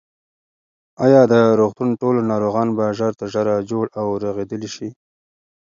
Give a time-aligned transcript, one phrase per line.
[1.05, 4.89] ایا د روغتون ټول ناروغان به ژر تر ژره جوړ او رغېدلي شي؟